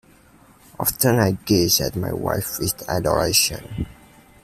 [0.79, 3.85] Often I gaze at my wife with adoration.